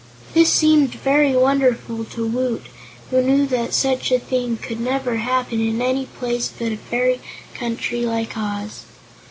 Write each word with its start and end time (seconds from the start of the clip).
This 0.33 0.51
seemed 0.51 0.95
very 0.95 1.35
wonderful 1.35 2.05
to 2.05 2.25
Woot, 2.27 2.63
who 3.11 3.21
knew 3.21 3.45
that 3.45 3.71
such 3.71 4.11
a 4.11 4.17
thing 4.17 4.57
could 4.57 4.81
never 4.81 5.17
happen 5.17 5.61
in 5.61 5.79
any 5.79 6.07
place 6.07 6.51
but 6.57 6.71
a 6.71 6.77
fairy 6.77 7.19
country 7.53 8.03
like 8.07 8.35
Oz. 8.35 8.81